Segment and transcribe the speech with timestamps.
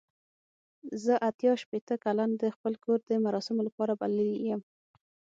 [1.03, 4.61] زه اته شپېته کسان د خپل کور د مراسمو لپاره بللي یم.